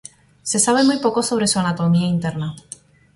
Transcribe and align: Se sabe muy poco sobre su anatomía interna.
Se 0.41 0.57
sabe 0.57 0.83
muy 0.83 0.97
poco 0.97 1.21
sobre 1.21 1.45
su 1.45 1.59
anatomía 1.59 2.07
interna. 2.07 2.55